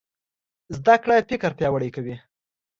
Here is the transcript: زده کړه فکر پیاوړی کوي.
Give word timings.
زده 0.75 0.95
کړه 1.03 1.15
فکر 1.29 1.51
پیاوړی 1.57 1.89
کوي. 1.95 2.15